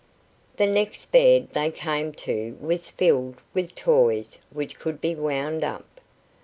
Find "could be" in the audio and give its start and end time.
4.79-5.13